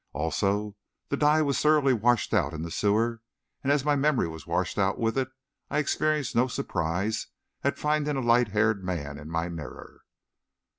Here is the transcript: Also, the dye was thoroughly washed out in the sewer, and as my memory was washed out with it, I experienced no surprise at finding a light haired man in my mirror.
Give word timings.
Also, 0.13 0.75
the 1.09 1.15
dye 1.15 1.43
was 1.43 1.61
thoroughly 1.61 1.93
washed 1.93 2.33
out 2.33 2.55
in 2.55 2.63
the 2.63 2.71
sewer, 2.71 3.21
and 3.61 3.71
as 3.71 3.85
my 3.85 3.95
memory 3.95 4.27
was 4.27 4.47
washed 4.47 4.79
out 4.79 4.97
with 4.97 5.15
it, 5.15 5.29
I 5.69 5.77
experienced 5.77 6.35
no 6.35 6.47
surprise 6.47 7.27
at 7.63 7.77
finding 7.77 8.17
a 8.17 8.21
light 8.21 8.47
haired 8.47 8.83
man 8.83 9.19
in 9.19 9.29
my 9.29 9.47
mirror. 9.47 10.01